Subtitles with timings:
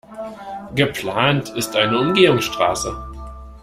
[0.73, 3.11] Geplant ist eine Umgehungsstraße.